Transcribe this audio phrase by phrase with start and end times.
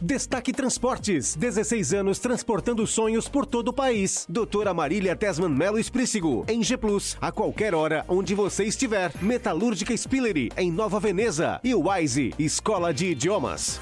[0.00, 4.24] Destaque Transportes, 16 anos transportando sonhos por todo o país.
[4.28, 9.10] Doutora Marília Tesman Melo Esprícigo, em G Plus, a qualquer hora, onde você estiver.
[9.20, 11.60] Metalúrgica Spillery, em Nova Veneza.
[11.64, 13.80] E Wise, Escola de Idiomas.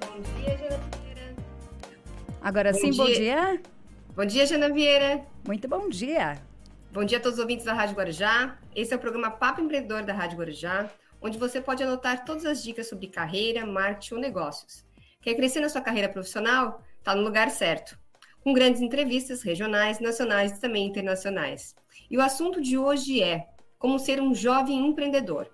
[0.00, 1.34] Bom dia, Jana Vieira.
[2.40, 3.60] Agora sim, bom dia.
[4.14, 5.22] Bom dia, Jana Vieira.
[5.44, 6.40] Muito bom dia.
[6.92, 8.56] Bom dia a todos os ouvintes da Rádio Guarujá.
[8.76, 10.88] Esse é o programa Papo Empreendedor da Rádio Guarujá
[11.20, 14.84] onde você pode anotar todas as dicas sobre carreira, marketing ou negócios.
[15.20, 16.82] Quer crescer na sua carreira profissional?
[16.98, 17.98] Está no lugar certo.
[18.42, 21.74] Com grandes entrevistas regionais, nacionais e também internacionais.
[22.10, 23.46] E o assunto de hoje é
[23.78, 25.50] como ser um jovem empreendedor.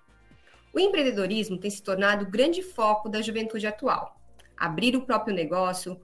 [0.73, 4.21] O empreendedorismo tem se tornado grande foco da juventude atual.
[4.57, 6.01] Abrir o próprio negócio,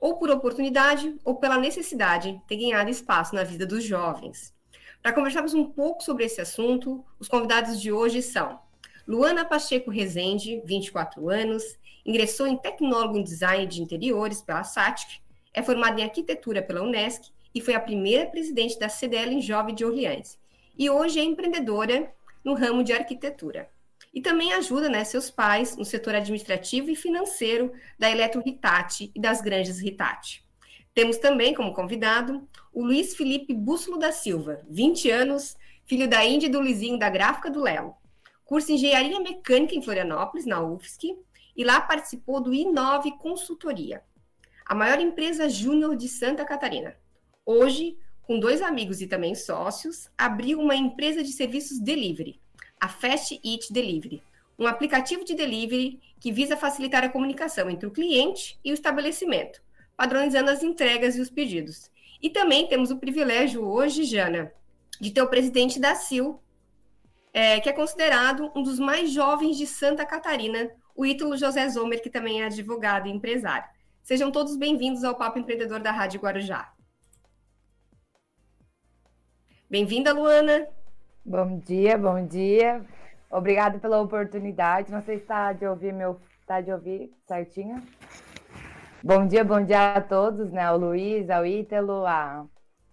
[0.00, 4.54] ou por oportunidade ou pela necessidade, tem ganhado espaço na vida dos jovens.
[5.02, 8.60] Para conversarmos um pouco sobre esse assunto, os convidados de hoje são
[9.10, 11.64] Luana Pacheco Rezende, 24 anos,
[12.06, 15.20] ingressou em tecnólogo em design de interiores pela SATIC,
[15.52, 19.84] é formada em arquitetura pela Unesc e foi a primeira presidente da CDL Jovem de
[19.84, 20.38] Orleans.
[20.78, 22.08] E hoje é empreendedora
[22.44, 23.68] no ramo de arquitetura.
[24.14, 29.20] E também ajuda né, seus pais no setor administrativo e financeiro da Eletro Ritati e
[29.20, 30.44] das Granjas Ritati.
[30.94, 36.46] Temos também como convidado o Luiz Felipe Bússolo da Silva, 20 anos, filho da Índia
[36.46, 37.98] e do Luizinho da Gráfica do Lelo
[38.50, 41.16] curso Engenharia Mecânica em Florianópolis, na UFSC,
[41.56, 44.02] e lá participou do Inove Consultoria,
[44.66, 46.96] a maior empresa júnior de Santa Catarina.
[47.46, 52.40] Hoje, com dois amigos e também sócios, abriu uma empresa de serviços delivery,
[52.80, 54.20] a Fast Eat Delivery,
[54.58, 59.62] um aplicativo de delivery que visa facilitar a comunicação entre o cliente e o estabelecimento,
[59.96, 61.88] padronizando as entregas e os pedidos.
[62.20, 64.52] E também temos o privilégio hoje, Jana,
[65.00, 66.40] de ter o presidente da CIL,
[67.32, 72.02] é, que é considerado um dos mais jovens de Santa Catarina, o Ítalo José Zomer,
[72.02, 73.68] que também é advogado e empresário.
[74.02, 76.72] Sejam todos bem-vindos ao Papo Empreendedor da Rádio Guarujá.
[79.68, 80.66] Bem-vinda, Luana.
[81.24, 82.84] Bom dia, bom dia.
[83.30, 84.90] Obrigada pela oportunidade.
[84.90, 87.80] Não sei se está de ouvir meu, está de ouvir certinho.
[89.02, 90.62] Bom dia, bom dia a todos, né?
[90.62, 92.44] Ao Luiz, ao Ítalo, a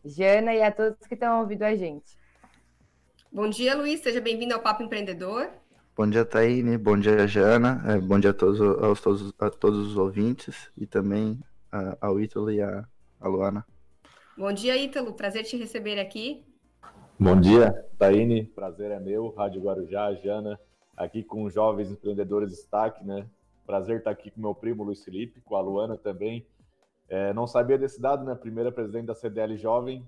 [0.06, 2.16] Jana e a todos que estão ouvindo a gente.
[3.38, 4.00] Bom dia, Luiz.
[4.00, 5.48] Seja bem-vindo ao Papo Empreendedor.
[5.96, 6.76] Bom dia, Taine.
[6.76, 7.84] Bom dia, Jana.
[7.86, 11.40] É, bom dia a todos, aos, todos, a todos os ouvintes e também
[11.72, 12.84] a, ao Ítalo e a,
[13.22, 13.64] a Luana.
[14.36, 15.14] Bom dia, Ítalo.
[15.14, 16.44] Prazer te receber aqui.
[17.20, 18.44] Bom dia, Taine.
[18.44, 19.30] Prazer é meu.
[19.30, 20.60] Rádio Guarujá, Jana.
[20.96, 23.28] Aqui com jovens empreendedores destaque, né?
[23.68, 26.44] Prazer estar aqui com meu primo Luiz Felipe, com a Luana também.
[27.08, 28.34] É, não sabia desse dado, né?
[28.34, 30.04] Primeira presidente da CDL Jovem,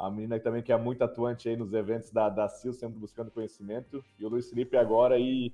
[0.00, 3.30] a menina também que é muito atuante aí nos eventos da, da CIL, sempre buscando
[3.30, 5.52] conhecimento, e o Luiz Felipe agora aí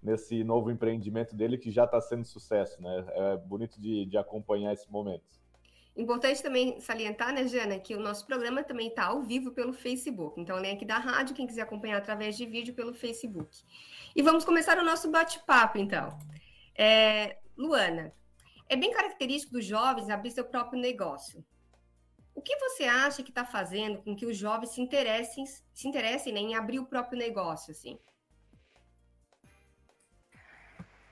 [0.00, 3.04] nesse novo empreendimento dele que já está sendo sucesso, né?
[3.08, 5.24] É bonito de, de acompanhar esse momento.
[5.96, 10.40] Importante também salientar, né, Jana, que o nosso programa também está ao vivo pelo Facebook.
[10.40, 13.64] Então, além aqui da rádio, quem quiser acompanhar através de vídeo pelo Facebook.
[14.14, 16.16] E vamos começar o nosso bate-papo, então.
[16.76, 18.12] É, Luana,
[18.68, 21.44] é bem característico dos jovens abrir seu próprio negócio.
[22.38, 26.32] O que você acha que está fazendo com que os jovens se interessem, se interessem
[26.32, 27.98] né, em abrir o próprio negócio, assim?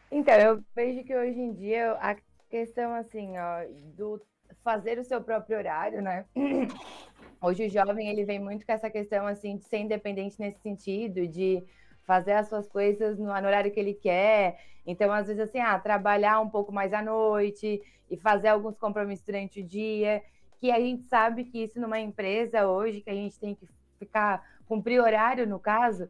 [0.08, 2.16] Então, eu vejo que hoje em dia a
[2.48, 3.66] questão, assim, ó,
[3.96, 4.24] do
[4.62, 6.26] fazer o seu próprio horário, né?
[7.42, 11.26] Hoje o jovem, ele vem muito com essa questão, assim, de ser independente nesse sentido,
[11.26, 11.60] de
[12.04, 14.60] fazer as suas coisas no, horário que ele quer.
[14.86, 19.26] Então, às vezes, assim, ah, trabalhar um pouco mais à noite e fazer alguns compromissos
[19.26, 20.22] durante o dia
[20.58, 23.68] que a gente sabe que isso numa empresa hoje, que a gente tem que
[23.98, 26.08] ficar, cumprir horário no caso,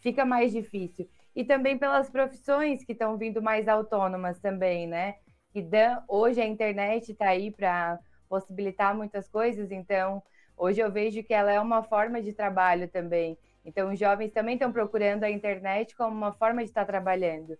[0.00, 1.08] fica mais difícil.
[1.34, 5.16] E também pelas profissões que estão vindo mais autônomas também, né?
[5.52, 7.98] Que dão, hoje a internet está aí para
[8.28, 10.22] possibilitar muitas coisas, então
[10.56, 13.38] hoje eu vejo que ela é uma forma de trabalho também.
[13.64, 17.56] Então os jovens também estão procurando a internet como uma forma de estar trabalhando.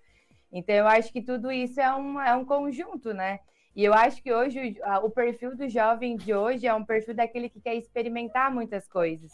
[0.53, 3.41] Então eu acho que tudo isso é um, é um conjunto, né?
[3.79, 7.49] E eu acho que hoje o perfil do jovem de hoje é um perfil daquele
[7.49, 9.31] que quer experimentar muitas coisas.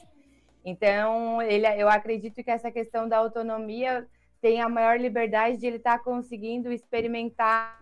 [0.62, 4.06] Então, ele, eu acredito que essa questão da autonomia
[4.42, 7.80] tem a maior liberdade de ele estar tá conseguindo experimentar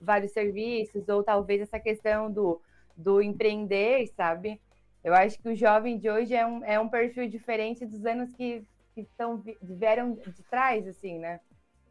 [0.00, 2.62] vários serviços, ou talvez essa questão do,
[2.96, 4.60] do empreender, sabe?
[5.02, 8.32] Eu acho que o jovem de hoje é um, é um perfil diferente dos anos
[8.34, 11.40] que, que estão, vieram de trás, assim, né?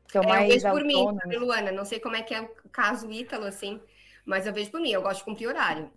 [0.10, 2.69] São é, mais eu vejo por mim, Luana, não sei como é que é o
[2.71, 3.81] caso Ítalo, assim,
[4.27, 5.89] mas eu vejo por mim, eu gosto de cumprir horário,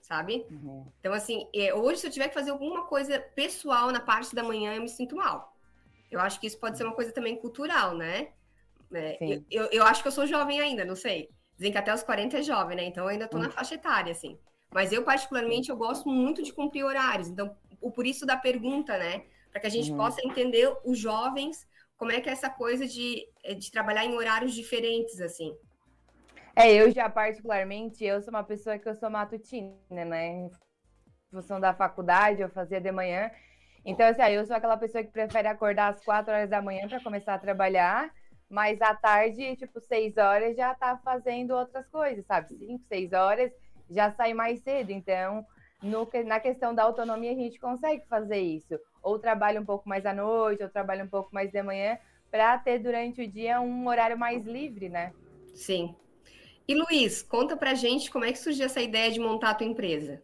[0.00, 0.46] sabe?
[0.50, 0.86] Uhum.
[0.98, 4.42] Então, assim, é, hoje, se eu tiver que fazer alguma coisa pessoal na parte da
[4.42, 5.54] manhã, eu me sinto mal.
[6.10, 8.28] Eu acho que isso pode ser uma coisa também cultural, né?
[8.90, 9.18] Né?
[9.50, 11.28] Eu, eu, acho que eu sou jovem ainda, não sei.
[11.58, 12.84] Dizem que até os 40 é jovem, né?
[12.84, 13.52] Então eu ainda estou na hum.
[13.52, 14.38] faixa etária, assim.
[14.72, 17.28] Mas eu, particularmente, eu gosto muito de cumprir horários.
[17.28, 19.24] Então, o por isso da pergunta, né?
[19.50, 19.98] Para que a gente uhum.
[19.98, 21.66] possa entender os jovens,
[21.98, 23.28] como é que é essa coisa de,
[23.58, 25.54] de trabalhar em horários diferentes, assim.
[26.56, 30.28] É, eu já particularmente, eu sou uma pessoa que eu sou matutina, né?
[30.28, 30.50] Em
[31.30, 33.30] função da faculdade, eu fazia de manhã.
[33.84, 37.02] Então, assim, eu sou aquela pessoa que prefere acordar às quatro horas da manhã para
[37.02, 38.10] começar a trabalhar,
[38.48, 42.48] mas à tarde, tipo, seis horas já tá fazendo outras coisas, sabe?
[42.56, 43.52] Cinco, seis horas
[43.90, 44.90] já sai mais cedo.
[44.90, 45.44] Então,
[45.82, 48.78] no, na questão da autonomia, a gente consegue fazer isso.
[49.02, 51.98] Ou trabalha um pouco mais à noite, ou trabalha um pouco mais de manhã,
[52.30, 55.12] para ter durante o dia um horário mais livre, né?
[55.52, 55.94] Sim.
[56.66, 59.66] E Luiz, conta pra gente como é que surgiu essa ideia de montar a tua
[59.66, 60.22] empresa.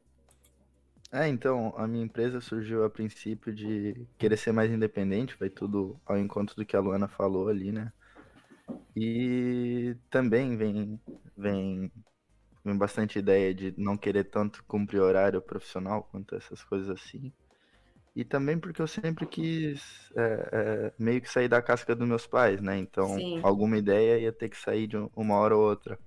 [1.13, 6.01] É, então, a minha empresa surgiu a princípio de querer ser mais independente, vai tudo
[6.07, 7.93] ao encontro do que a Luana falou ali, né?
[8.97, 11.01] E também vem,
[11.37, 11.91] vem,
[12.65, 17.33] vem bastante ideia de não querer tanto cumprir horário profissional quanto essas coisas assim.
[18.15, 22.27] E também porque eu sempre quis é, é, meio que sair da casca dos meus
[22.27, 22.79] pais, né?
[22.79, 23.41] Então, Sim.
[23.43, 25.99] alguma ideia ia ter que sair de uma hora ou outra.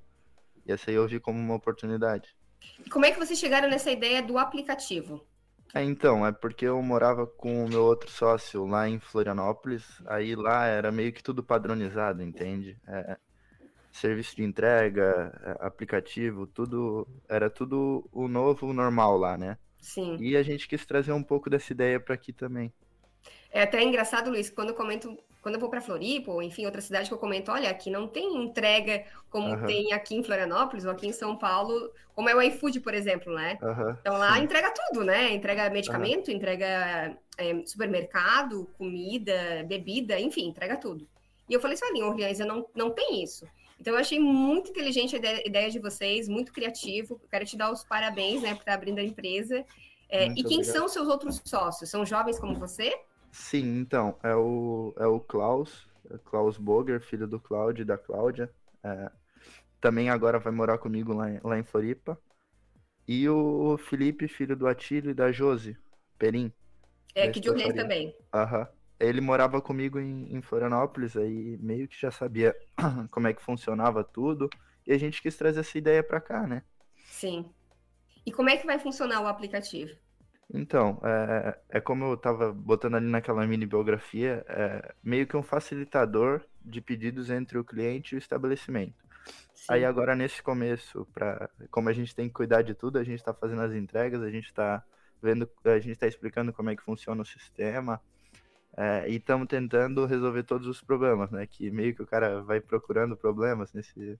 [0.65, 2.35] E essa aí eu vi como uma oportunidade.
[2.89, 5.25] Como é que vocês chegaram nessa ideia do aplicativo?
[5.73, 10.35] É, então, é porque eu morava com o meu outro sócio lá em Florianópolis, aí
[10.35, 12.77] lá era meio que tudo padronizado, entende?
[12.87, 13.17] É,
[13.91, 19.57] serviço de entrega, é, aplicativo, tudo, era tudo o novo, o normal lá, né?
[19.81, 20.17] Sim.
[20.19, 22.71] E a gente quis trazer um pouco dessa ideia para aqui também.
[23.51, 26.79] É até engraçado, Luiz, quando eu comento quando eu vou para Floripa, ou enfim, outra
[26.79, 29.65] cidade que eu comento, olha, aqui não tem entrega como uhum.
[29.65, 33.35] tem aqui em Florianópolis ou aqui em São Paulo, como é o iFood, por exemplo,
[33.35, 33.59] né?
[33.61, 33.95] Uhum.
[33.99, 34.43] Então lá Sim.
[34.43, 35.33] entrega tudo, né?
[35.33, 36.37] Entrega medicamento, uhum.
[36.37, 41.05] entrega é, supermercado, comida, bebida, enfim, entrega tudo.
[41.49, 43.45] E eu falei assim, olha, em Orleans não, não tem isso.
[43.77, 47.19] Então eu achei muito inteligente a ideia, ideia de vocês, muito criativo.
[47.29, 49.65] Quero te dar os parabéns, né, por estar abrindo a empresa.
[50.07, 50.65] É, e quem obrigado.
[50.65, 51.89] são seus outros sócios?
[51.89, 52.93] São jovens como você?
[53.33, 57.97] Sim, então, é o, é o Klaus, é Klaus Boger, filho do Cláudio e da
[57.97, 58.49] Cláudia.
[58.83, 59.11] É,
[59.81, 62.17] também agora vai morar comigo lá em, lá em Floripa.
[63.07, 65.75] E o Felipe, filho do Atílio e da Josi,
[66.17, 66.53] Perim.
[67.15, 68.15] É, aqui de Orleans também.
[68.33, 68.67] Aham.
[68.99, 72.55] Ele morava comigo em, em Florianópolis, aí meio que já sabia
[73.11, 74.47] como é que funcionava tudo.
[74.85, 76.61] E a gente quis trazer essa ideia para cá, né?
[77.07, 77.49] Sim.
[78.25, 79.95] E como é que vai funcionar o aplicativo?
[80.51, 85.43] Então, é, é como eu estava botando ali naquela mini biografia, é meio que um
[85.43, 89.03] facilitador de pedidos entre o cliente e o estabelecimento.
[89.53, 89.65] Sim.
[89.69, 93.19] Aí agora nesse começo, para como a gente tem que cuidar de tudo, a gente
[93.19, 94.83] está fazendo as entregas, a gente está
[95.21, 98.01] vendo, a gente está explicando como é que funciona o sistema,
[98.75, 101.45] é, e estamos tentando resolver todos os problemas, né?
[101.47, 104.19] Que meio que o cara vai procurando problemas nesse,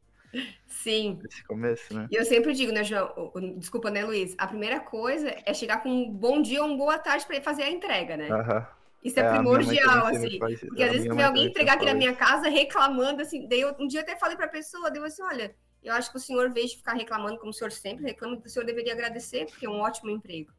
[0.68, 1.20] Sim.
[1.24, 2.08] Nesse começo, né?
[2.12, 3.32] E eu sempre digo, né, João?
[3.58, 4.36] Desculpa, né, Luiz?
[4.38, 7.64] A primeira coisa é chegar com um bom dia ou uma boa tarde para fazer
[7.64, 8.30] a entrega, né?
[8.30, 8.68] Aham.
[9.04, 10.40] Isso é, é primordial, assim.
[10.40, 13.48] Faz, porque às vezes vem alguém entregar aqui na minha casa reclamando, assim.
[13.48, 15.54] Daí eu, um dia até falei para a pessoa, deu assim: olha,
[15.84, 18.48] eu acho que o senhor, veio de ficar reclamando, como o senhor sempre reclama, que
[18.48, 20.52] o senhor deveria agradecer, porque é um ótimo emprego.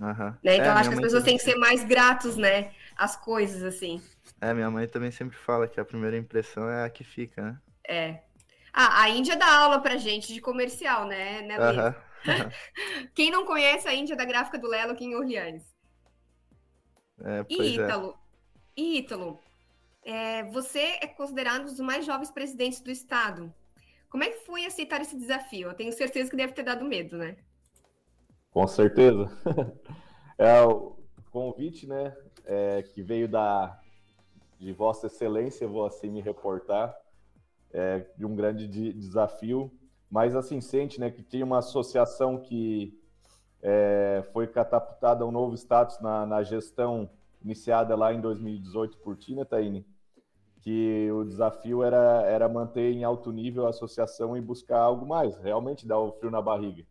[0.00, 0.34] Uhum.
[0.42, 0.56] Né?
[0.56, 2.72] Então, é, acho que as pessoas têm que ser mais gratos, né?
[2.96, 4.02] As coisas, assim.
[4.40, 7.58] É, minha mãe também sempre fala que a primeira impressão é a que fica, né?
[7.86, 8.20] É.
[8.76, 11.56] Ah, a Índia dá aula pra gente de comercial, né, né?
[11.58, 11.94] Uhum.
[13.14, 15.62] Quem não conhece a Índia da gráfica do Lelo aqui em Orleans?
[17.22, 17.64] É, e é.
[17.66, 18.18] Ítalo,
[18.76, 18.80] é.
[18.80, 19.40] Ítalo
[20.04, 23.54] é, você é considerado um dos mais jovens presidentes do Estado.
[24.10, 25.68] Como é que foi aceitar esse desafio?
[25.68, 27.36] Eu tenho certeza que deve ter dado medo, né?
[28.50, 29.30] Com certeza.
[30.36, 30.96] É o
[31.30, 32.12] convite, né,
[32.44, 33.80] é, que veio da
[34.58, 36.92] de Vossa Excelência, vou assim me reportar,
[37.74, 39.70] é, de um grande de, desafio,
[40.08, 42.96] mas assim, sente né, que tinha uma associação que
[43.60, 47.10] é, foi catapultada a um novo status na, na, gestão
[47.42, 49.84] iniciada lá em 2018 por Tina Taine,
[50.60, 55.36] que o desafio era, era manter em alto nível a associação e buscar algo mais,
[55.38, 56.86] realmente dar o frio na barriga.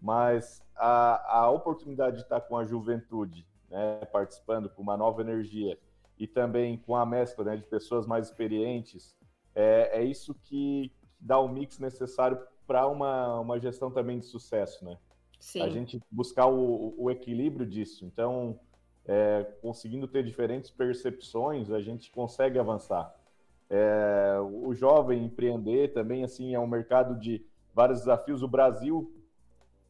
[0.00, 5.76] Mas a, a oportunidade de estar com a juventude, né, participando com uma nova energia
[6.16, 9.14] e também com a mescla né, de pessoas mais experientes,
[9.54, 14.84] é, é isso que dá o mix necessário para uma, uma gestão também de sucesso,
[14.84, 14.96] né?
[15.38, 15.62] Sim.
[15.62, 18.04] A gente buscar o, o equilíbrio disso.
[18.04, 18.60] Então,
[19.06, 23.14] é, conseguindo ter diferentes percepções, a gente consegue avançar.
[23.68, 28.42] É, o jovem empreender também, assim, é um mercado de vários desafios.
[28.42, 29.12] O Brasil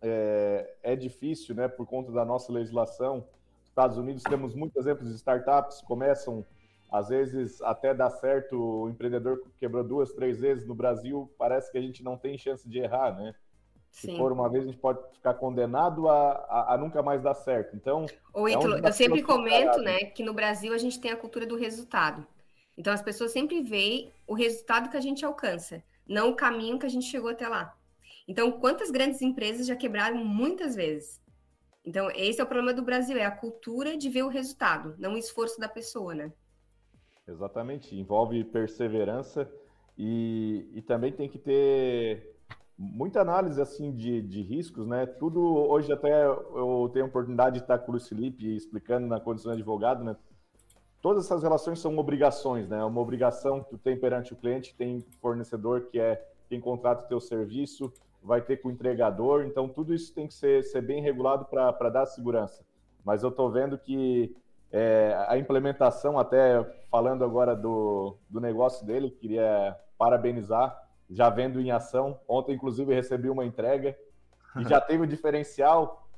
[0.01, 3.27] é, é difícil, né, por conta da nossa legislação.
[3.65, 6.45] Estados Unidos temos muitos exemplos de startups que começam
[6.91, 11.79] às vezes até dá certo, o empreendedor quebrou duas, três vezes no Brasil, parece que
[11.79, 13.35] a gente não tem chance de errar, né?
[13.91, 14.13] Sim.
[14.13, 17.35] Se for uma vez, a gente pode ficar condenado a, a, a nunca mais dar
[17.35, 17.75] certo.
[17.75, 18.07] Então.
[18.33, 21.57] Ô, é eu sempre comento né, que no Brasil a gente tem a cultura do
[21.57, 22.27] resultado.
[22.77, 26.87] Então as pessoas sempre veem o resultado que a gente alcança, não o caminho que
[26.87, 27.77] a gente chegou até lá.
[28.27, 31.21] Então, quantas grandes empresas já quebraram muitas vezes?
[31.85, 35.15] Então, esse é o problema do Brasil, é a cultura de ver o resultado, não
[35.15, 36.33] o esforço da pessoa, né?
[37.27, 39.51] Exatamente, envolve perseverança
[39.97, 42.37] e, e também tem que ter
[42.77, 45.05] muita análise assim de, de riscos, né?
[45.07, 49.21] Tudo hoje até eu tenho a oportunidade de estar com o Luiz Felipe explicando na
[49.21, 50.17] condição de advogado, né?
[51.03, 52.83] Todas essas relações são obrigações, né?
[52.85, 57.09] Uma obrigação que tu tem perante o cliente, tem fornecedor que é quem contrata o
[57.09, 61.03] teu serviço, vai ter com o entregador, então tudo isso tem que ser, ser bem
[61.03, 62.65] regulado para dar segurança.
[63.05, 64.35] Mas eu estou vendo que
[64.73, 70.77] é, a implementação, até falando agora do, do negócio dele, queria parabenizar,
[71.11, 72.21] já vendo em ação.
[72.29, 73.97] Ontem, inclusive, recebi uma entrega
[74.57, 76.09] e já teve o um diferencial.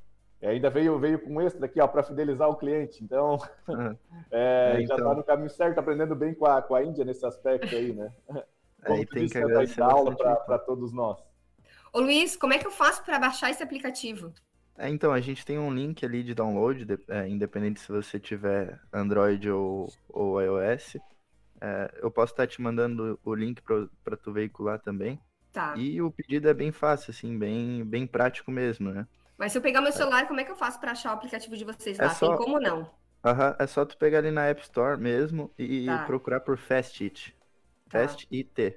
[0.40, 3.02] É, ainda veio, veio com extra aqui para fidelizar o cliente.
[3.02, 3.38] Então,
[4.30, 4.96] é, é, então...
[4.96, 7.92] já está no caminho certo, aprendendo bem com a, com a Índia nesse aspecto aí,
[7.92, 8.12] né?
[8.84, 11.16] Como aí tem que agradecer aula para todos nós.
[11.92, 14.32] Ô Luiz, como é que eu faço para baixar esse aplicativo?
[14.76, 18.18] É, então, a gente tem um link ali de download, de, é, independente se você
[18.18, 20.96] tiver Android ou, ou iOS.
[21.60, 25.20] É, eu posso estar te mandando o link para tu veicular também.
[25.52, 25.74] Tá.
[25.76, 29.06] E o pedido é bem fácil, assim, bem, bem prático mesmo, né?
[29.36, 31.56] Mas se eu pegar meu celular, como é que eu faço para achar o aplicativo
[31.56, 32.14] de vocês é lá?
[32.14, 32.28] Só...
[32.28, 32.90] Tem como não?
[33.24, 36.04] Aham, é só tu pegar ali na App Store mesmo e tá.
[36.04, 37.36] procurar por Fast It.
[37.88, 38.00] Tá.
[38.00, 38.76] Fast IT.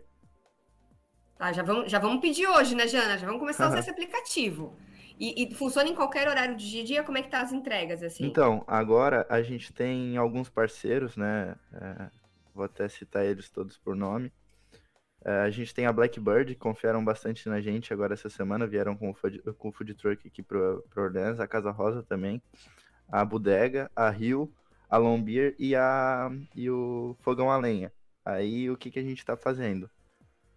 [1.37, 3.17] Tá, já vamos, já vamos pedir hoje, né, Jana?
[3.17, 4.75] Já vamos começar a usar esse aplicativo.
[5.19, 7.03] E, e, funciona em qualquer horário de dia?
[7.03, 8.25] Como é que tá as entregas, assim?
[8.25, 11.55] Então, agora a gente tem alguns parceiros, né?
[11.73, 12.09] É,
[12.53, 14.31] vou até citar eles todos por nome.
[15.23, 18.95] É, a gente tem a Blackbird, que confiaram bastante na gente agora essa semana, vieram
[18.95, 22.41] com o food, com o food truck aqui pro, pro Orleans, a Casa Rosa também,
[23.09, 24.53] a Bodega, a Rio,
[24.89, 27.91] a Lombier e, a, e o Fogão a Lenha.
[28.23, 29.89] Aí o que, que a gente está fazendo?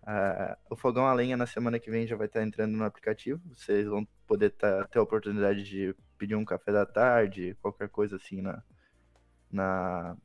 [0.08, 2.84] Uh, o fogão a lenha na semana que vem já vai estar tá entrando no
[2.84, 3.42] aplicativo.
[3.54, 8.16] Vocês vão poder tá, ter a oportunidade de pedir um café da tarde, qualquer coisa
[8.16, 8.62] assim na,
[9.52, 10.16] na,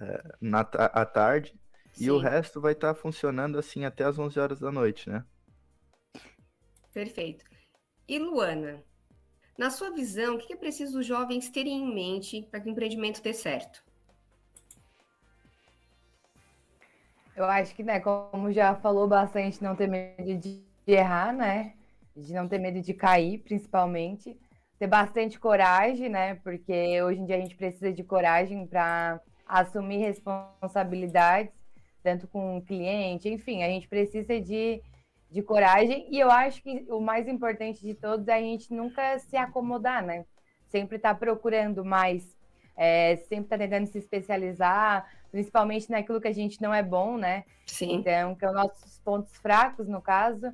[0.00, 1.58] é, na à tarde.
[1.94, 2.04] Sim.
[2.04, 5.24] E o resto vai estar tá funcionando assim até as 11 horas da noite, né?
[6.92, 7.44] Perfeito.
[8.06, 8.84] E Luana,
[9.58, 12.70] na sua visão, o que é preciso os jovens terem em mente para que o
[12.70, 13.82] empreendimento dê certo?
[17.40, 21.72] Eu acho que, né, como já falou bastante, não ter medo de errar, né?
[22.14, 24.38] De não ter medo de cair, principalmente.
[24.78, 26.34] Ter bastante coragem, né?
[26.34, 31.50] Porque hoje em dia a gente precisa de coragem para assumir responsabilidades,
[32.02, 34.82] tanto com o cliente, enfim, a gente precisa de,
[35.30, 36.08] de coragem.
[36.10, 40.04] E eu acho que o mais importante de todos é a gente nunca se acomodar,
[40.04, 40.26] né?
[40.68, 42.36] Sempre estar tá procurando mais,
[42.76, 47.16] é, sempre estar tá tentando se especializar, principalmente naquilo que a gente não é bom,
[47.16, 47.44] né?
[47.66, 47.94] Sim.
[47.94, 50.52] Então, que é os nossos pontos fracos, no caso.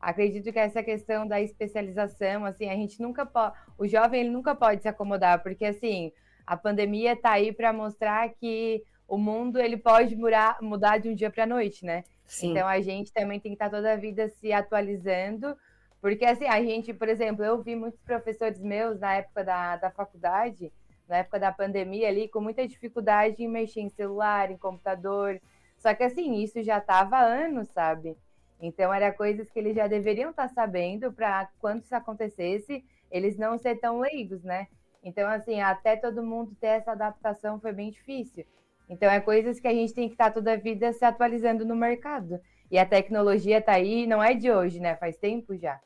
[0.00, 3.54] Acredito que essa questão da especialização, assim, a gente nunca pode.
[3.78, 6.12] O jovem ele nunca pode se acomodar, porque assim,
[6.46, 11.14] a pandemia está aí para mostrar que o mundo ele pode mudar, mudar de um
[11.14, 12.04] dia para a noite, né?
[12.26, 12.50] Sim.
[12.50, 15.56] Então a gente também tem que estar tá toda a vida se atualizando,
[16.00, 19.90] porque assim, a gente, por exemplo, eu vi muitos professores meus na época da, da
[19.90, 20.72] faculdade
[21.08, 25.40] na época da pandemia ali, com muita dificuldade em mexer em celular, em computador.
[25.78, 28.16] Só que assim, isso já estava há anos, sabe?
[28.60, 33.36] Então, era coisas que eles já deveriam estar tá sabendo para quando isso acontecesse, eles
[33.36, 34.66] não ser tão leigos, né?
[35.02, 38.44] Então, assim, até todo mundo ter essa adaptação foi bem difícil.
[38.88, 41.64] Então, é coisas que a gente tem que estar tá toda a vida se atualizando
[41.64, 42.40] no mercado.
[42.70, 44.96] E a tecnologia está aí, não é de hoje, né?
[44.96, 45.80] Faz tempo já.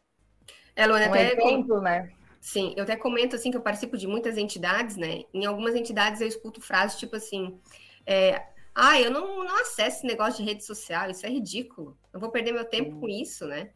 [0.75, 2.11] É, Luana, um até exemplo, né?
[2.41, 5.25] Sim, eu até comento assim que eu participo de muitas entidades, né?
[5.33, 7.61] Em algumas entidades eu escuto frases tipo assim:
[8.07, 8.43] é,
[8.75, 11.97] ah, eu não, não acesso esse negócio de rede social, isso é ridículo.
[12.13, 13.71] Eu vou perder meu tempo com isso, né?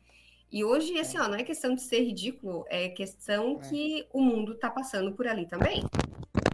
[0.51, 3.69] E hoje, assim, ó, não é questão de ser ridículo, é questão é.
[3.69, 5.83] que o mundo está passando por ali também,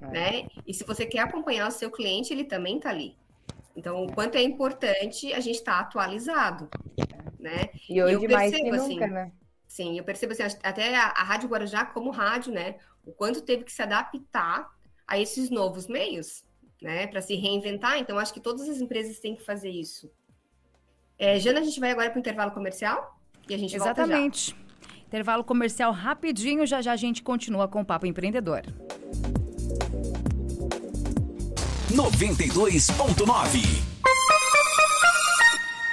[0.03, 0.07] é.
[0.07, 0.49] né?
[0.67, 3.15] E se você quer acompanhar o seu cliente, ele também está ali.
[3.77, 6.69] Então, o quanto é importante a gente estar tá atualizado,
[7.39, 7.69] né?
[7.89, 9.33] E hoje e percebo, mais que assim, nunca, né?
[9.71, 12.75] Sim, eu percebo assim, até a, a Rádio Guarujá, como rádio, né?
[13.07, 14.69] O quanto teve que se adaptar
[15.07, 16.45] a esses novos meios,
[16.83, 17.07] né?
[17.07, 17.97] Para se reinventar.
[17.97, 20.11] Então, acho que todas as empresas têm que fazer isso.
[21.17, 23.17] É, Jana, a gente vai agora para o intervalo comercial
[23.49, 24.55] e a gente Exatamente.
[24.55, 25.01] volta já.
[25.07, 28.63] Intervalo comercial rapidinho, já já a gente continua com o Papo Empreendedor.
[31.93, 33.91] 92.9.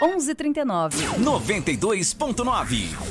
[0.02, 0.98] 11:39.
[1.20, 3.07] 92.9.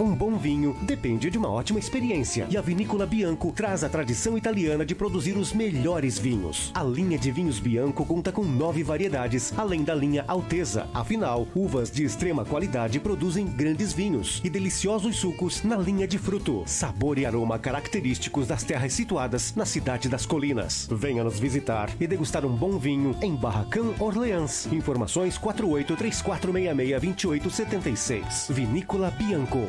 [0.00, 2.46] Um bom vinho depende de uma ótima experiência.
[2.48, 6.70] E a Vinícola Bianco traz a tradição italiana de produzir os melhores vinhos.
[6.72, 10.88] A linha de vinhos Bianco conta com nove variedades, além da linha Alteza.
[10.94, 16.62] Afinal, uvas de extrema qualidade produzem grandes vinhos e deliciosos sucos na linha de fruto.
[16.64, 20.88] Sabor e aroma característicos das terras situadas na cidade das colinas.
[20.90, 24.66] Venha nos visitar e degustar um bom vinho em Barracão Orleans.
[24.72, 28.46] Informações 48 3466 2876.
[28.48, 29.68] Vinícola Bianco.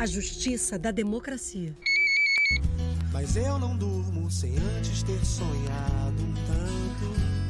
[0.00, 1.76] a justiça da democracia.
[3.12, 7.49] Mas eu não durmo sem antes ter sonhado um tanto.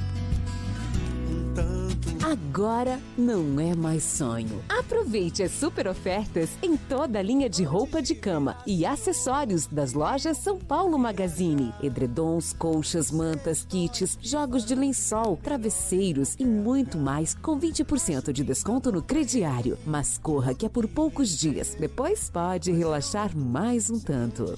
[1.54, 1.90] Tanto.
[2.24, 4.62] Agora não é mais sonho.
[4.68, 9.92] Aproveite as super ofertas em toda a linha de roupa de cama e acessórios das
[9.94, 11.72] lojas São Paulo Magazine.
[11.82, 18.92] Edredons, colchas, mantas, kits, jogos de lençol, travesseiros e muito mais com 20% de desconto
[18.92, 19.78] no crediário.
[19.84, 21.76] Mas corra que é por poucos dias.
[21.78, 24.56] Depois pode relaxar mais um tanto.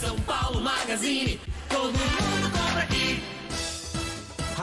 [0.00, 3.11] São Paulo Magazine, todo mundo compra aqui.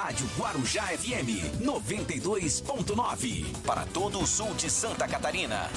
[0.09, 3.45] Rádio Guarujá FM 92.9.
[3.63, 5.69] Para todo o sul de Santa Catarina.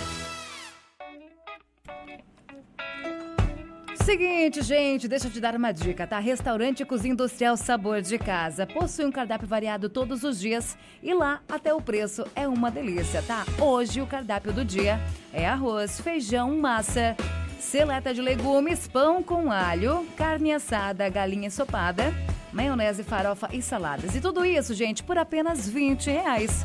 [4.02, 6.18] Seguinte, gente, deixa eu te dar uma dica, tá?
[6.18, 8.66] Restaurante Cozinha Industrial Sabor de Casa.
[8.66, 13.20] Possui um cardápio variado todos os dias e lá até o preço é uma delícia,
[13.20, 13.44] tá?
[13.60, 14.98] Hoje o cardápio do dia
[15.30, 17.14] é arroz, feijão, massa,
[17.60, 22.14] seleta de legumes, pão com alho, carne assada, galinha ensopada,
[22.52, 24.14] maionese, farofa e saladas.
[24.14, 26.64] E tudo isso, gente, por apenas 20 reais.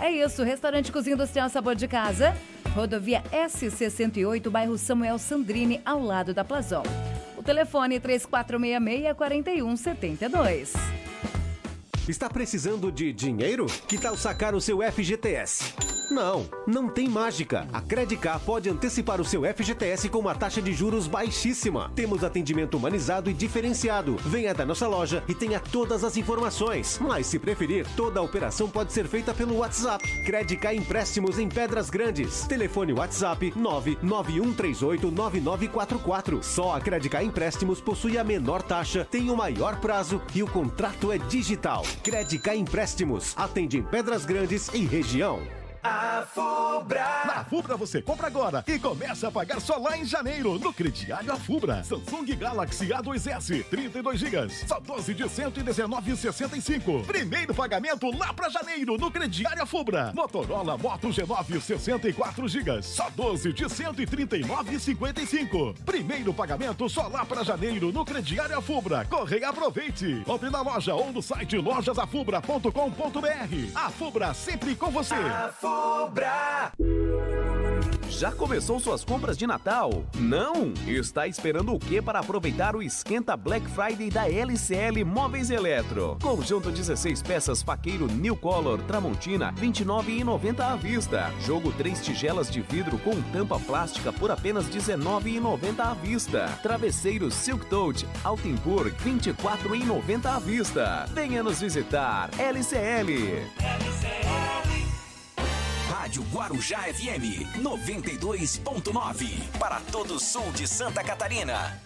[0.00, 2.36] É isso, Restaurante Cozinha Industrial Sabor de Casa,
[2.74, 6.84] rodovia S68, bairro Samuel Sandrini, ao lado da Plazol.
[7.36, 10.70] O telefone 3466-4172.
[12.08, 13.66] Está precisando de dinheiro?
[13.86, 15.97] Que tal sacar o seu FGTS?
[16.10, 17.68] Não, não tem mágica.
[17.72, 21.92] A Credicar pode antecipar o seu FGTS com uma taxa de juros baixíssima.
[21.94, 24.16] Temos atendimento humanizado e diferenciado.
[24.24, 26.98] Venha da nossa loja e tenha todas as informações.
[27.00, 30.02] Mas se preferir, toda a operação pode ser feita pelo WhatsApp.
[30.24, 32.46] Credicar Empréstimos em Pedras Grandes.
[32.46, 36.42] Telefone WhatsApp 991389944.
[36.42, 41.12] Só a Credicar Empréstimos possui a menor taxa, tem o maior prazo e o contrato
[41.12, 41.84] é digital.
[42.02, 43.34] Credicar Empréstimos.
[43.36, 45.57] Atende em Pedras Grandes e região.
[45.88, 47.24] A Fubra.
[47.24, 51.32] Na Fubra você compra agora e começa a pagar só lá em janeiro no crediário
[51.32, 51.82] A Fubra.
[51.82, 57.06] Samsung Galaxy A2S 32 GB, só 12 de 119,65.
[57.06, 60.12] Primeiro pagamento lá para janeiro no crediário A Fubra.
[60.14, 65.74] Motorola Moto G9 64 GB, só 12 de 139,55.
[65.86, 69.06] Primeiro pagamento só lá para janeiro no crediário A Fubra.
[69.06, 70.22] Corre e aproveite.
[70.26, 73.72] Compre na loja ou no site lojasafubra.com.br.
[73.74, 75.14] A Fubra sempre com você.
[75.14, 75.48] A
[75.78, 76.72] Fubra.
[78.08, 80.04] Já começou suas compras de Natal?
[80.16, 80.72] Não?
[80.88, 86.18] Está esperando o que para aproveitar o esquenta Black Friday da LCL Móveis Eletro?
[86.20, 91.32] Conjunto 16 peças faqueiro New Color Tramontina 29,90 à vista.
[91.46, 96.48] Jogo 3 tigelas de vidro com tampa plástica por apenas 19,90 à vista.
[96.60, 101.06] Travesseiro Silk Touch Altenburg 24,90 à vista.
[101.14, 103.46] Venha nos visitar LCL.
[106.08, 109.28] Rádio Guarujá FM 92.9.
[109.58, 111.78] Para todo o sul de Santa Catarina.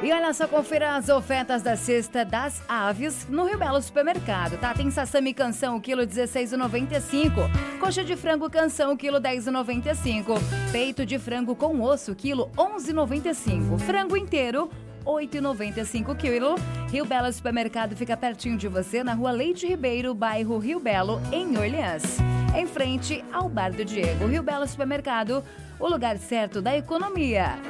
[0.00, 4.72] E olha só, confira as ofertas da cesta das aves no Rio Belo Supermercado, tá?
[4.72, 7.80] Tem sassami canção, quilo 16,95.
[7.80, 10.38] Coxa de frango canção, quilo 10,95.
[10.70, 13.80] Peito de frango com osso, quilo 11,95.
[13.80, 14.70] Frango inteiro,
[15.04, 16.54] 8,95 quilo.
[16.90, 21.56] Rio Belo Supermercado fica pertinho de você na rua Leite Ribeiro, bairro Rio Belo, em
[21.56, 22.18] Orleans.
[22.56, 24.26] Em frente ao Bar do Diego.
[24.26, 25.44] Rio Belo Supermercado,
[25.78, 27.60] o lugar certo da economia.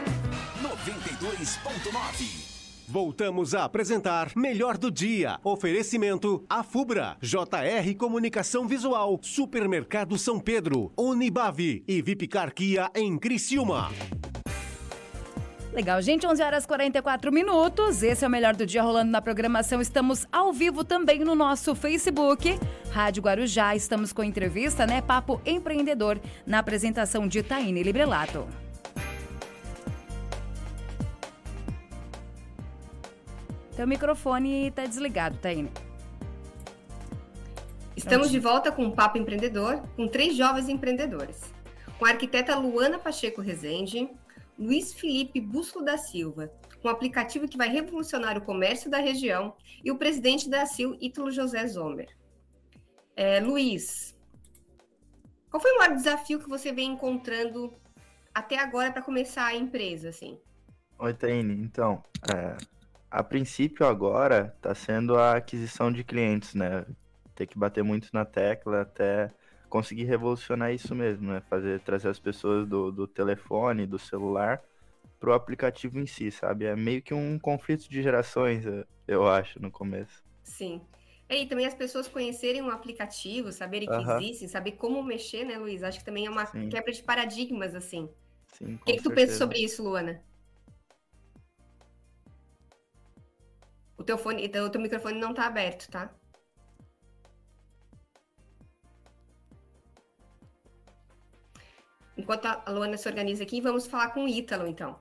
[0.62, 2.48] 92.9.
[2.88, 5.38] Voltamos a apresentar Melhor do Dia.
[5.44, 13.90] Oferecimento Afubra, JR Comunicação Visual, Supermercado São Pedro, Unibave e Vipcar Kia em Criciúma.
[15.72, 18.02] Legal, gente, 11 horas 44 minutos.
[18.02, 19.80] Esse é o melhor do dia rolando na programação.
[19.80, 22.58] Estamos ao vivo também no nosso Facebook,
[22.90, 23.76] Rádio Guarujá.
[23.76, 25.00] Estamos com entrevista, né?
[25.00, 28.48] Papo Empreendedor, na apresentação de Taine Librelato.
[33.76, 35.70] Teu microfone está desligado, Taine.
[37.96, 41.40] Estamos de volta com o Papo Empreendedor, com três jovens empreendedores.
[41.96, 44.08] Com a arquiteta Luana Pacheco Rezende,
[44.60, 46.52] Luiz Felipe Busco da Silva,
[46.84, 51.30] um aplicativo que vai revolucionar o comércio da região, e o presidente da ACIL, Ítalo
[51.30, 52.14] José Zomer.
[53.16, 54.14] É, Luiz,
[55.50, 57.72] qual foi o maior desafio que você vem encontrando
[58.34, 60.38] até agora para começar a empresa, assim?
[60.98, 61.54] Oi, Taine.
[61.54, 62.54] Então, é,
[63.10, 66.84] a princípio agora está sendo a aquisição de clientes, né?
[67.34, 69.32] Ter que bater muito na tecla até
[69.70, 71.40] conseguir revolucionar isso mesmo, né?
[71.48, 74.62] Fazer trazer as pessoas do, do telefone, do celular
[75.18, 76.64] pro aplicativo em si, sabe?
[76.64, 78.64] É meio que um conflito de gerações,
[79.06, 80.22] eu acho, no começo.
[80.42, 80.80] Sim.
[81.28, 84.18] E também as pessoas conhecerem um aplicativo, saberem que uhum.
[84.18, 85.82] existe, saber como mexer, né, Luiz?
[85.82, 86.68] Acho que também é uma Sim.
[86.68, 88.10] quebra de paradigmas, assim.
[88.54, 90.20] Sim, o que, que tu pensa sobre isso, Luana?
[93.96, 96.12] O teu, fone, o teu microfone não está aberto, tá?
[102.30, 104.94] Enquanto a Luana se organiza aqui, vamos falar com o Ítalo, então.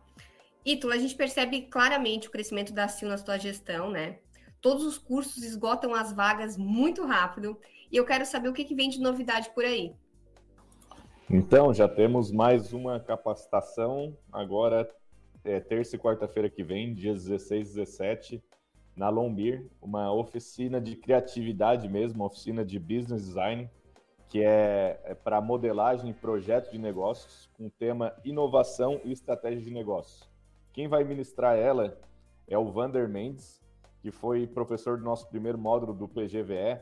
[0.66, 4.18] Ítalo, a gente percebe claramente o crescimento da CIL na sua gestão, né?
[4.60, 7.56] Todos os cursos esgotam as vagas muito rápido
[7.92, 9.94] e eu quero saber o que, que vem de novidade por aí.
[11.30, 14.90] Então, já temos mais uma capacitação agora,
[15.44, 18.44] é, terça e quarta-feira que vem, dias 16 e 17,
[18.96, 23.70] na Lombir, uma oficina de criatividade mesmo, oficina de business design,
[24.30, 29.62] que é, é para modelagem e projeto de negócios, com o tema inovação e estratégia
[29.62, 30.30] de negócios.
[30.72, 31.98] Quem vai ministrar ela
[32.48, 33.60] é o Vander Mendes,
[34.02, 36.80] que foi professor do nosso primeiro módulo do PGVE.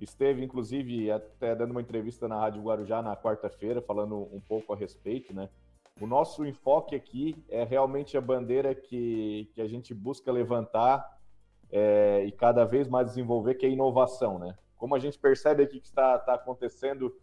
[0.00, 4.76] Esteve, inclusive, até dando uma entrevista na Rádio Guarujá na quarta-feira, falando um pouco a
[4.76, 5.48] respeito, né?
[6.00, 11.18] O nosso enfoque aqui é realmente a bandeira que, que a gente busca levantar
[11.70, 14.56] é, e cada vez mais desenvolver, que é inovação, né?
[14.80, 17.14] Como a gente percebe aqui que está, está acontecendo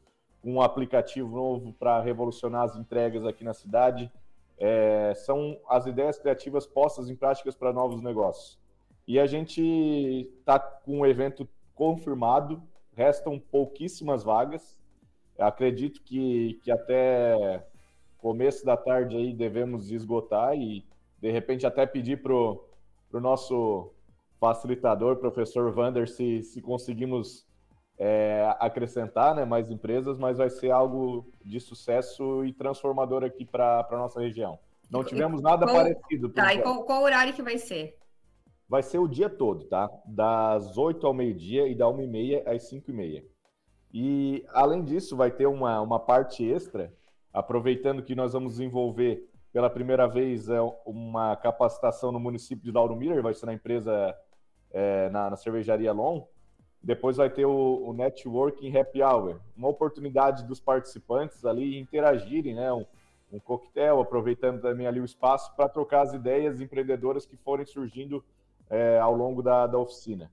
[0.44, 4.12] um aplicativo novo para revolucionar as entregas aqui na cidade,
[4.60, 8.60] é, são as ideias criativas postas em práticas para novos negócios.
[9.08, 12.62] E a gente está com o evento confirmado,
[12.94, 14.80] restam pouquíssimas vagas.
[15.40, 17.66] Acredito que, que até
[18.20, 20.86] começo da tarde aí devemos esgotar e
[21.20, 22.60] de repente até pedir para o
[23.14, 23.92] nosso
[24.40, 27.47] facilitador, professor Vander, se, se conseguimos
[27.98, 33.88] é, acrescentar né, mais empresas, mas vai ser algo de sucesso e transformador aqui para
[33.90, 34.60] a nossa região.
[34.90, 36.30] Não tivemos nada qual, parecido.
[36.30, 37.98] Tá, e qual, qual, horário que vai ser?
[38.70, 39.90] Vai ser o dia todo, tá?
[40.06, 43.24] Das 8 ao meio-dia e da 1h30 às 5h30.
[43.94, 46.94] E, além disso, vai ter uma, uma parte extra,
[47.34, 52.96] aproveitando que nós vamos desenvolver pela primeira vez é, uma capacitação no município de Lauro
[52.96, 54.16] Miller, vai ser na empresa
[54.72, 56.28] é, na, na, cervejaria Long.
[56.88, 62.72] Depois vai ter o, o, Networking Happy Hour, uma oportunidade dos participantes ali interagirem, né?
[62.72, 62.86] Um,
[63.30, 68.24] um coquetel, aproveitando também ali o espaço para trocar as ideias empreendedoras que forem surgindo
[68.70, 70.32] é, ao longo da, da oficina.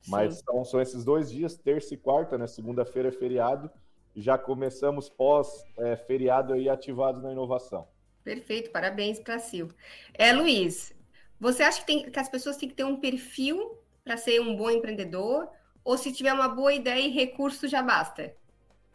[0.00, 0.12] Sim.
[0.12, 2.46] Mas são, são esses dois dias, terça e quarta, né?
[2.46, 3.68] Segunda-feira é feriado.
[4.14, 7.88] Já começamos pós-feriado é, aí ativados na inovação.
[8.22, 9.74] Perfeito, parabéns para Sil.
[10.14, 10.94] É, Luiz,
[11.40, 14.54] você acha que, tem, que as pessoas têm que ter um perfil para ser um
[14.54, 15.48] bom empreendedor?
[15.84, 18.34] Ou se tiver uma boa ideia e recurso já basta?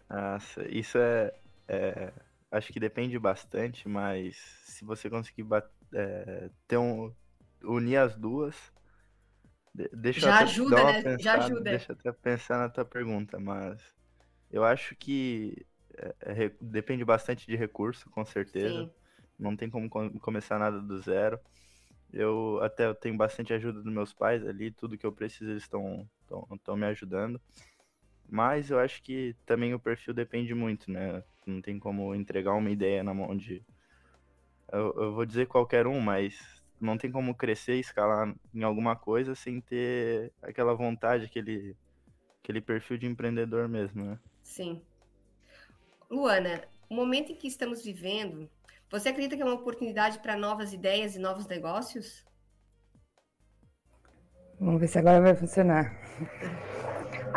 [0.09, 1.33] Nossa, isso é,
[1.67, 2.13] é
[2.51, 5.45] acho que depende bastante, mas se você conseguir
[5.93, 7.11] é, ter um,
[7.63, 8.55] unir as duas,
[9.93, 10.93] deixa já ajuda, né?
[11.01, 11.69] Pensada, já ajuda.
[11.71, 13.81] Deixa eu até pensar na tua pergunta, mas
[14.51, 15.65] eu acho que
[15.97, 18.83] é, é, depende bastante de recurso, com certeza.
[18.83, 18.91] Sim.
[19.37, 21.39] Não tem como começar nada do zero.
[22.15, 26.09] Eu até tenho bastante ajuda dos meus pais ali, tudo que eu preciso eles estão
[26.51, 27.39] estão me ajudando.
[28.27, 31.23] Mas eu acho que também o perfil depende muito, né?
[31.45, 33.61] Não tem como entregar uma ideia na mão de.
[34.71, 39.35] Eu, eu vou dizer qualquer um, mas não tem como crescer escalar em alguma coisa
[39.35, 41.75] sem ter aquela vontade, aquele,
[42.41, 44.19] aquele perfil de empreendedor mesmo, né?
[44.41, 44.81] Sim.
[46.09, 48.49] Luana, o momento em que estamos vivendo
[48.91, 52.25] você acredita que é uma oportunidade para novas ideias e novos negócios?
[54.59, 55.93] Vamos ver se agora vai funcionar.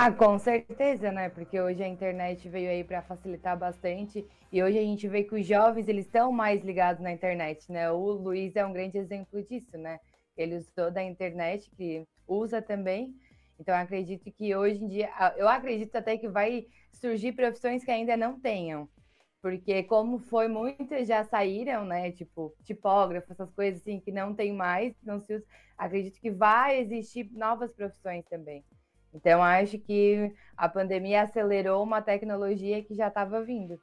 [0.00, 1.28] Ah, com certeza, né?
[1.28, 5.34] Porque hoje a internet veio aí para facilitar bastante e hoje a gente vê que
[5.34, 7.90] os jovens eles estão mais ligados na internet, né?
[7.90, 9.98] O Luiz é um grande exemplo disso, né?
[10.36, 13.12] Ele usou da internet, que usa também.
[13.58, 18.16] Então acredito que hoje em dia, eu acredito até que vai surgir profissões que ainda
[18.16, 18.88] não tenham.
[19.40, 22.10] Porque como foi muitas já saíram, né?
[22.12, 25.44] Tipo, tipógrafo, essas coisas assim que não tem mais, não se usa.
[25.76, 28.64] Acredito que vai existir novas profissões também.
[29.14, 33.80] Então, acho que a pandemia acelerou uma tecnologia que já estava vindo.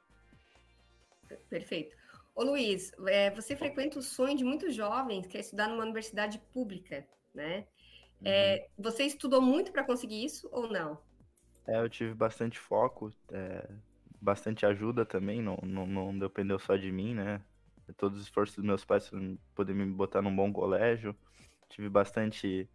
[1.50, 1.96] Perfeito.
[2.36, 6.38] Ô Luiz, é, você frequenta o sonho de muitos jovens que é estudar numa universidade
[6.54, 7.66] pública, né?
[8.24, 8.84] É, uhum.
[8.84, 11.00] você estudou muito para conseguir isso ou não?
[11.68, 13.68] É, eu tive bastante foco, é,
[14.26, 17.40] bastante ajuda também, não, não, não dependeu só de mim, né?
[17.96, 19.20] Todos os esforços dos meus pais para
[19.54, 21.16] poder me botar num bom colégio.
[21.70, 22.68] Tive bastante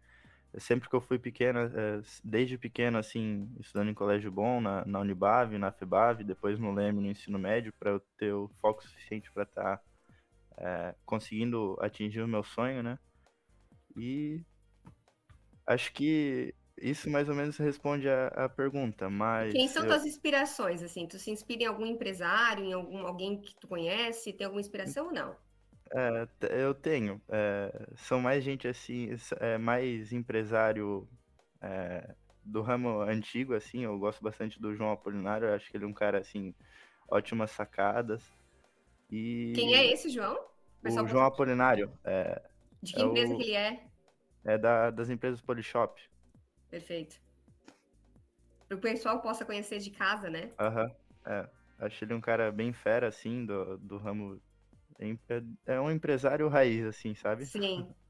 [0.57, 4.99] sempre que eu fui pequeno, é, desde pequeno, assim, estudando em colégio bom, na, na
[4.99, 9.31] Unibave, na FEBAV, depois no Leme, no ensino médio, para eu ter o foco suficiente
[9.31, 9.83] para estar tá,
[10.57, 12.97] é, conseguindo atingir o meu sonho, né?
[13.97, 14.41] E
[15.65, 19.53] acho que isso mais ou menos responde a, a pergunta, mas...
[19.53, 19.89] Quem são eu...
[19.89, 21.07] tuas inspirações, assim?
[21.07, 24.33] Tu se inspira em algum empresário, em algum, alguém que tu conhece?
[24.33, 25.35] Tem alguma inspiração ou não?
[25.93, 26.27] É,
[26.63, 27.21] eu tenho.
[27.29, 31.07] É, são mais gente assim, é, mais empresário
[31.61, 33.83] é, do ramo antigo, assim.
[33.83, 35.47] Eu gosto bastante do João Apolinário.
[35.47, 36.55] Eu acho que ele é um cara, assim,
[37.09, 38.23] ótimas sacadas.
[39.09, 39.51] E...
[39.53, 40.39] Quem é esse, João?
[40.83, 41.91] O, João Apolinário.
[42.05, 42.41] É,
[42.81, 43.37] De que empresa o...
[43.37, 43.83] que ele é?
[44.43, 46.01] É da, das empresas Polishop.
[46.71, 47.19] Perfeito.
[48.67, 50.49] Para o pessoal possa conhecer de casa, né?
[50.57, 51.49] Aham, uhum, é.
[51.79, 54.41] Acho ele um cara bem fera, assim, do, do ramo
[54.99, 57.45] é, é um empresário raiz, assim, sabe?
[57.45, 57.87] Sim.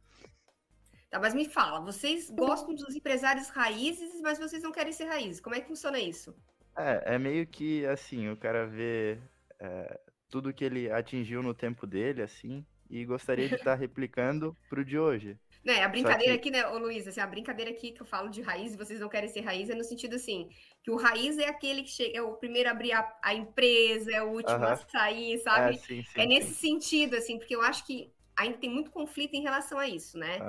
[1.09, 5.41] Tá, mas me fala, vocês gostam dos empresários raízes, mas vocês não querem ser raízes.
[5.41, 6.33] Como é que funciona isso?
[6.77, 9.19] É, é meio que assim, o cara vê
[9.59, 14.55] é, tudo que ele atingiu no tempo dele, assim, e gostaria de estar tá replicando
[14.69, 15.37] pro de hoje.
[15.63, 16.49] Né, a brincadeira que...
[16.49, 18.99] aqui, né, ô Luiz, assim, a brincadeira aqui que eu falo de raiz, e vocês
[18.99, 20.49] não querem ser raiz, é no sentido assim,
[20.81, 24.11] que o raiz é aquele que chega, é o primeiro a abrir a, a empresa,
[24.11, 25.75] é o último a sair, sabe?
[25.75, 26.71] É, sim, sim, é nesse sim.
[26.71, 30.39] sentido, assim, porque eu acho que ainda tem muito conflito em relação a isso, né?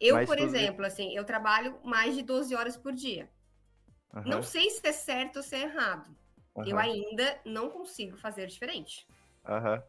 [0.00, 3.30] Eu, Mas por exemplo, assim, eu trabalho mais de 12 horas por dia.
[4.24, 6.10] Não sei se é certo ou se é errado.
[6.66, 9.06] Eu ainda não consigo fazer diferente.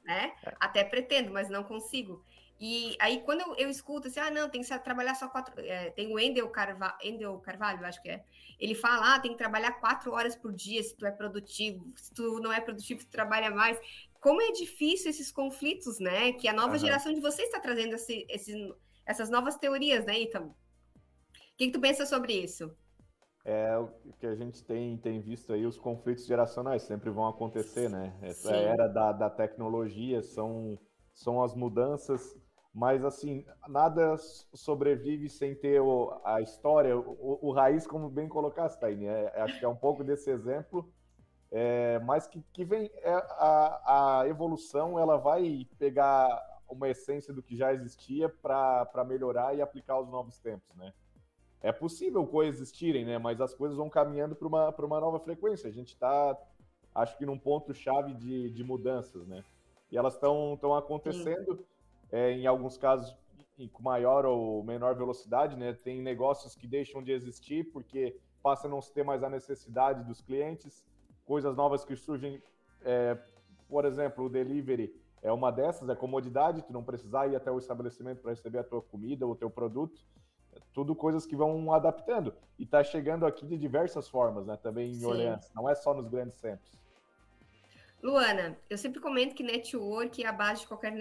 [0.04, 0.34] Né?
[0.46, 0.54] É.
[0.60, 2.24] Até pretendo, mas não consigo.
[2.64, 5.60] E aí, quando eu, eu, escuto assim, ah, não, tem que trabalhar só quatro.
[5.60, 8.24] É, tem o Endel, Carva, Endel Carvalho, acho que é.
[8.60, 11.92] Ele fala, ah, tem que trabalhar quatro horas por dia se tu é produtivo.
[11.96, 13.80] Se tu não é produtivo, tu trabalha mais.
[14.22, 16.34] Como é difícil esses conflitos, né?
[16.34, 16.78] Que a nova uhum.
[16.78, 18.72] geração de vocês está trazendo esse, esse,
[19.08, 20.46] essas novas teorias, né, então?
[20.46, 20.54] O
[21.58, 22.72] que, que tu pensa sobre isso?
[23.44, 23.88] É o
[24.20, 28.16] que a gente tem, tem visto aí, os conflitos geracionais sempre vão acontecer, né?
[28.22, 28.54] Essa Sim.
[28.54, 30.78] era da, da tecnologia, são,
[31.12, 32.40] são as mudanças
[32.74, 34.16] mas assim, nada
[34.54, 39.08] sobrevive sem ter o, a história, o, o, raiz, como bem colocaste, Taine.
[39.08, 40.90] É, é, acho que é um pouco desse exemplo,
[41.52, 46.30] é, mas que, que vem é, a, a evolução, ela vai pegar
[46.70, 50.94] uma essência do que já existia para melhorar e aplicar os novos tempos, né?
[51.64, 53.18] É possível coexistirem, né?
[53.18, 55.70] Mas as coisas vão caminhando para uma, uma nova frequência.
[55.70, 56.36] A gente está,
[56.96, 59.44] acho que, num ponto-chave de, de mudanças, né?
[59.92, 61.58] E elas estão acontecendo.
[61.58, 61.71] Sim
[62.12, 63.16] é, em alguns casos
[63.70, 65.74] com maior ou menor velocidade, né?
[65.74, 70.04] Tem negócios que deixam de existir porque passa a não se ter mais a necessidade
[70.04, 70.84] dos clientes,
[71.26, 72.42] coisas novas que surgem,
[72.84, 73.18] é,
[73.70, 77.60] por exemplo, o delivery é uma dessas, é comodidade, tu não precisar ir até o
[77.60, 80.02] estabelecimento para receber a tua comida ou o teu produto,
[80.74, 84.58] tudo coisas que vão adaptando e está chegando aqui de diversas formas, né?
[84.58, 85.06] Também em Sim.
[85.06, 86.72] Orleans, não é só nos grandes centros.
[88.04, 90.92] Luana, eu sempre comento que network é a base de qualquer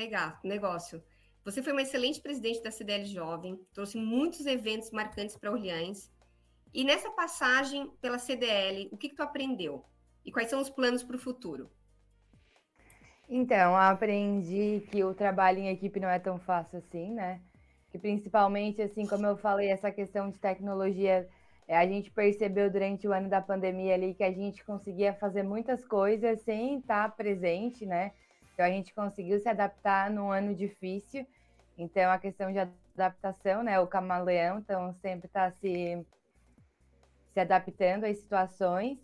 [0.44, 1.02] negócio.
[1.44, 6.10] Você foi uma excelente presidente da CDL Jovem, trouxe muitos eventos marcantes para Orleans.
[6.74, 9.84] E nessa passagem pela CDL, o que, que tu aprendeu?
[10.24, 11.70] E quais são os planos para o futuro?
[13.26, 17.40] Então, aprendi que o trabalho em equipe não é tão fácil assim, né?
[17.90, 21.26] Que principalmente, assim, como eu falei, essa questão de tecnologia
[21.76, 25.85] a gente percebeu durante o ano da pandemia ali que a gente conseguia fazer muitas
[25.87, 28.12] coisas sem estar presente, né?
[28.52, 31.24] Então a gente conseguiu se adaptar num ano difícil.
[31.78, 33.78] Então a questão de adaptação, né?
[33.78, 36.04] O camaleão, então sempre está se,
[37.33, 38.98] se adaptando às situações.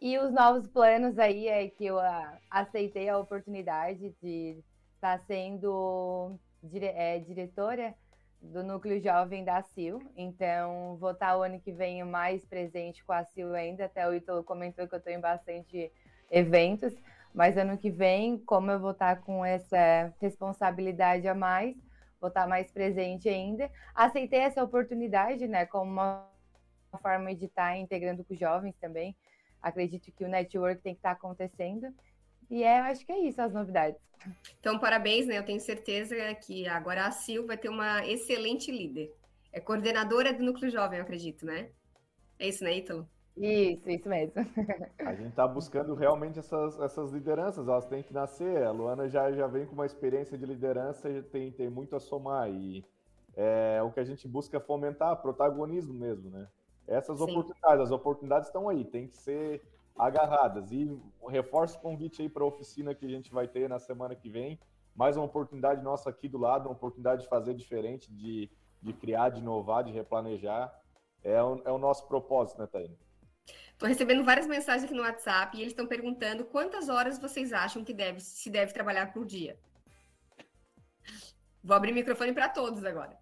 [0.00, 4.58] E os novos planos aí é que eu a, aceitei a oportunidade de
[4.94, 7.94] estar tá sendo dire, é, diretora
[8.42, 13.12] do núcleo jovem da CIL, então vou estar o ano que vem mais presente com
[13.12, 15.92] a CIL ainda, até o Ítalo comentou que eu estou em bastante
[16.30, 16.92] eventos,
[17.32, 21.76] mas ano que vem, como eu vou estar com essa responsabilidade a mais,
[22.20, 23.70] vou estar mais presente ainda.
[23.94, 26.28] Aceitei essa oportunidade, né, como uma
[27.00, 29.16] forma de estar integrando com jovens também.
[29.62, 31.94] Acredito que o network tem que estar acontecendo.
[32.52, 33.98] E é, acho que é isso as novidades.
[34.60, 35.38] Então, parabéns, né?
[35.38, 39.10] Eu tenho certeza que agora a Sil vai ter uma excelente líder.
[39.50, 41.70] É coordenadora do Núcleo Jovem, eu acredito, né?
[42.38, 43.08] É isso, né, Ítalo?
[43.34, 44.34] Isso, isso mesmo.
[45.00, 48.62] A gente está buscando realmente essas, essas lideranças, elas têm que nascer.
[48.64, 52.00] A Luana já, já vem com uma experiência de liderança e tem, tem muito a
[52.00, 52.50] somar.
[52.50, 52.84] E
[53.34, 56.46] é, o que a gente busca é fomentar protagonismo mesmo, né?
[56.86, 57.24] Essas Sim.
[57.24, 59.62] oportunidades, as oportunidades estão aí, tem que ser
[59.96, 60.70] agarradas.
[60.72, 64.14] E reforço o convite aí para a oficina que a gente vai ter na semana
[64.14, 64.58] que vem.
[64.94, 68.50] Mais uma oportunidade nossa aqui do lado, uma oportunidade de fazer diferente, de,
[68.80, 70.72] de criar, de inovar, de replanejar.
[71.22, 72.96] É o, é o nosso propósito, né, Taína?
[73.72, 77.84] Estou recebendo várias mensagens aqui no WhatsApp e eles estão perguntando quantas horas vocês acham
[77.84, 79.58] que deve, se deve trabalhar por dia.
[81.64, 83.18] Vou abrir o microfone para todos agora.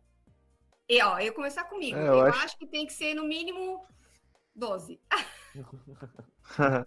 [0.88, 1.96] E ó, eu começar comigo.
[1.96, 2.44] É, eu, eu acho...
[2.44, 2.58] acho...
[2.58, 3.86] que tem que ser no mínimo
[4.54, 5.00] 12.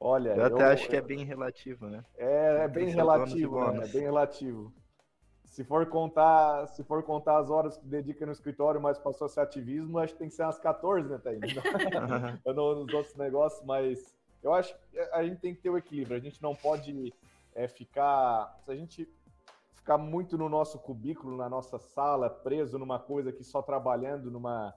[0.00, 2.04] Olha, eu até eu, acho que é bem relativo, né?
[2.16, 3.84] É, é bem relativo, né?
[3.84, 4.72] É bem relativo.
[5.44, 9.28] Se for contar, se for contar as horas que dedica no escritório, mas passou a
[9.28, 11.40] ser ativismo, acho que tem que ser umas 14, né, Thaís?
[12.44, 15.78] eu não nos outros negócios, mas eu acho que a gente tem que ter o
[15.78, 16.16] equilíbrio.
[16.16, 17.12] A gente não pode
[17.54, 18.56] é, ficar.
[18.64, 19.08] Se a gente
[19.74, 24.74] ficar muito no nosso cubículo, na nossa sala, preso numa coisa que só trabalhando numa,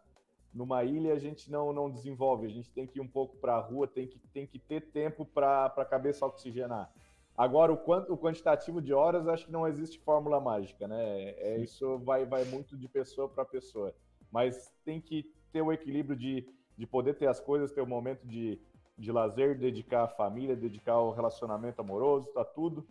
[0.53, 2.45] numa ilha, a gente não, não desenvolve.
[2.45, 4.81] A gente tem que ir um pouco para a rua, tem que, tem que ter
[4.91, 6.91] tempo para a cabeça oxigenar.
[7.37, 11.29] Agora, o, quanto, o quantitativo de horas, acho que não existe fórmula mágica, né?
[11.37, 13.93] É, isso vai, vai muito de pessoa para pessoa.
[14.31, 18.27] Mas tem que ter o equilíbrio de, de poder ter as coisas, ter o momento
[18.27, 18.59] de,
[18.97, 22.85] de lazer, dedicar à família, dedicar ao relacionamento amoroso, tá tudo.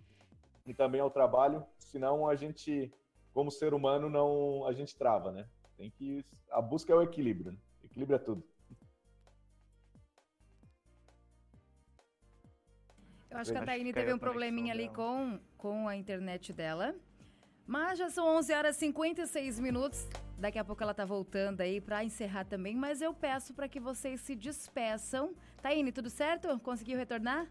[0.66, 2.92] E também ao trabalho, senão a gente,
[3.32, 5.46] como ser humano, não a gente trava, né?
[5.80, 7.58] Tem que a busca é o equilíbrio, né?
[7.82, 8.44] equilíbrio é tudo.
[13.30, 16.94] Eu acho que a Taine teve um probleminha ali com, com a internet dela.
[17.66, 20.06] Mas já são 11 horas e 56 minutos.
[20.36, 22.76] Daqui a pouco ela tá voltando aí para encerrar também.
[22.76, 25.34] Mas eu peço para que vocês se despeçam.
[25.62, 26.60] Taine, tudo certo?
[26.60, 27.50] Conseguiu retornar?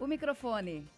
[0.00, 0.90] O microfone.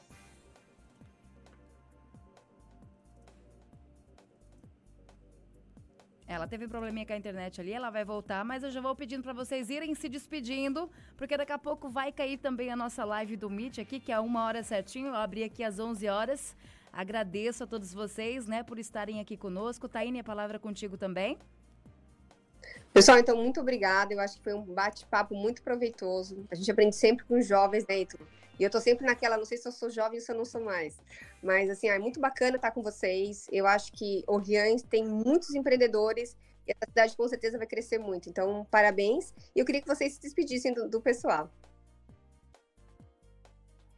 [6.34, 8.94] Ela teve um probleminha com a internet ali, ela vai voltar, mas eu já vou
[8.94, 13.04] pedindo para vocês irem se despedindo, porque daqui a pouco vai cair também a nossa
[13.04, 15.08] live do Meet aqui, que é uma hora certinho.
[15.08, 16.56] Eu abri aqui às 11 horas.
[16.92, 19.88] Agradeço a todos vocês, né, por estarem aqui conosco.
[19.88, 21.38] Taine, a palavra contigo também.
[22.92, 24.12] Pessoal, então, muito obrigada.
[24.12, 26.46] Eu acho que foi um bate-papo muito proveitoso.
[26.50, 28.26] A gente aprende sempre com os jovens, né, Ítalo?
[28.58, 30.44] E eu tô sempre naquela, não sei se eu sou jovem ou se eu não
[30.44, 31.00] sou mais.
[31.42, 33.48] Mas, assim, é muito bacana estar com vocês.
[33.50, 36.36] Eu acho que Orleans tem muitos empreendedores
[36.66, 38.28] e essa cidade com certeza vai crescer muito.
[38.28, 39.34] Então, parabéns.
[39.54, 41.50] E eu queria que vocês se despedissem do, do pessoal.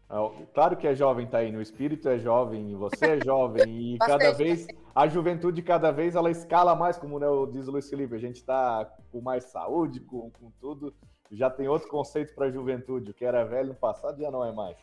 [0.08, 1.52] Ah, claro que é jovem, tá aí.
[1.52, 3.94] No espírito é jovem, você é jovem.
[3.94, 7.88] E cada vez, a juventude, cada vez, ela escala mais, como né, diz o Luiz
[7.88, 8.14] Felipe.
[8.14, 10.94] A gente está com mais saúde, com, com tudo
[11.30, 13.10] já tem outro conceito para a juventude.
[13.10, 14.76] O que era velho no passado já não é mais.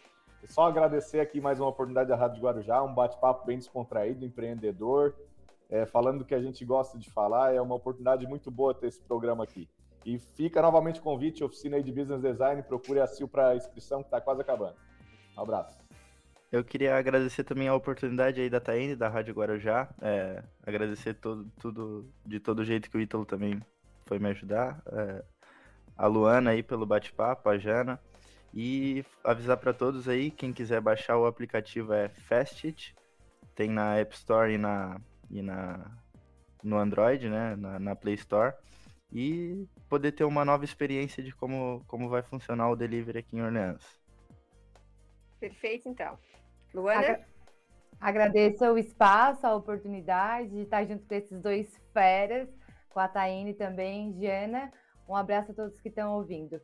[0.48, 5.16] Só agradecer aqui mais uma oportunidade da Rádio Guarujá, um bate-papo bem descontraído, empreendedor,
[5.70, 7.54] é, falando do que a gente gosta de falar.
[7.54, 9.70] É uma oportunidade muito boa ter esse programa aqui.
[10.06, 14.02] E fica novamente o convite, oficina aí de Business Design, procure a Sil para inscrição
[14.02, 14.76] que está quase acabando.
[15.38, 15.82] Um abraço.
[16.52, 19.90] Eu queria agradecer também a oportunidade aí da Taine, da Rádio Guarujá.
[20.00, 23.60] É, agradecer todo, tudo de todo jeito que o Ítalo também
[24.06, 24.80] foi me ajudar.
[24.86, 25.24] É,
[25.98, 28.00] a Luana aí pelo bate-papo, a Jana.
[28.54, 32.96] E avisar para todos aí, quem quiser baixar o aplicativo é Fastit,
[33.56, 35.02] tem na App Store e na,
[35.32, 35.80] e na
[36.64, 38.54] no Android, né, na, na, Play Store,
[39.12, 43.42] e poder ter uma nova experiência de como, como vai funcionar o delivery aqui em
[43.42, 43.84] Orleans.
[45.40, 46.18] Perfeito, então.
[46.74, 47.20] Luana?
[48.00, 52.50] Agradeço o espaço, a oportunidade de estar junto com esses dois feras,
[52.90, 54.72] com a Taine também, Jana.
[55.08, 56.62] Um abraço a todos que estão ouvindo.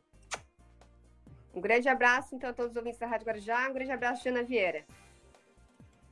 [1.54, 3.68] Um grande abraço, então, a todos os ouvintes da Rádio Guarujá.
[3.68, 4.84] Um grande abraço, Jana Vieira.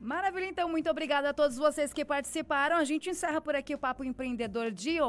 [0.00, 2.76] Maravilha, então, muito obrigada a todos vocês que participaram.
[2.76, 5.06] A gente encerra por aqui o Papo Empreendedor de hoje.